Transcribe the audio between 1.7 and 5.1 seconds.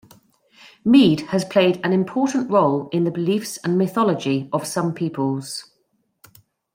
an important role in the beliefs and mythology of some